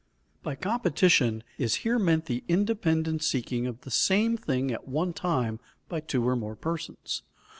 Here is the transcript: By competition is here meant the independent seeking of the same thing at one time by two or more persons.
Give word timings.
By 0.41 0.55
competition 0.55 1.43
is 1.59 1.75
here 1.85 1.99
meant 1.99 2.25
the 2.25 2.43
independent 2.47 3.21
seeking 3.23 3.67
of 3.67 3.81
the 3.81 3.91
same 3.91 4.35
thing 4.35 4.71
at 4.71 4.87
one 4.87 5.13
time 5.13 5.59
by 5.89 5.99
two 5.99 6.27
or 6.27 6.35
more 6.35 6.55
persons. 6.55 7.21